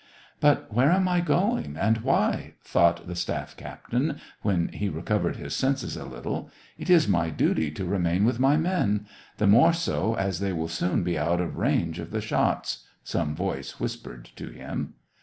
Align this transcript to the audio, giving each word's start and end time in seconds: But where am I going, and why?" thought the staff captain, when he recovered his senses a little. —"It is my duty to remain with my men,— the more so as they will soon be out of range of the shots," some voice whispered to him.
But 0.39 0.73
where 0.73 0.89
am 0.89 1.07
I 1.07 1.19
going, 1.21 1.77
and 1.77 1.97
why?" 1.99 2.55
thought 2.63 3.05
the 3.05 3.13
staff 3.15 3.55
captain, 3.55 4.19
when 4.41 4.69
he 4.69 4.89
recovered 4.89 5.35
his 5.35 5.55
senses 5.55 5.95
a 5.95 6.05
little. 6.05 6.49
—"It 6.79 6.89
is 6.89 7.07
my 7.07 7.29
duty 7.29 7.69
to 7.69 7.85
remain 7.85 8.25
with 8.25 8.39
my 8.39 8.57
men,— 8.57 9.05
the 9.37 9.45
more 9.45 9.73
so 9.73 10.15
as 10.15 10.39
they 10.39 10.53
will 10.53 10.67
soon 10.69 11.03
be 11.03 11.19
out 11.19 11.39
of 11.39 11.55
range 11.57 11.99
of 11.99 12.09
the 12.09 12.19
shots," 12.19 12.87
some 13.03 13.35
voice 13.35 13.79
whispered 13.79 14.25
to 14.37 14.49
him. 14.49 14.95